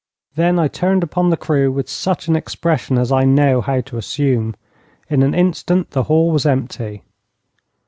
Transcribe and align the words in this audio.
Then 0.33 0.57
I 0.57 0.67
turned 0.67 1.03
upon 1.03 1.29
the 1.29 1.37
crew 1.37 1.71
with 1.71 1.87
such 1.87 2.27
an 2.27 2.35
expression 2.35 2.97
as 2.97 3.11
I 3.11 3.23
know 3.23 3.61
how 3.61 3.81
to 3.81 3.97
assume. 3.99 4.55
In 5.11 5.21
an 5.21 5.35
instant 5.35 5.91
the 5.91 6.05
hall 6.09 6.31
was 6.31 6.43
empty. 6.43 7.03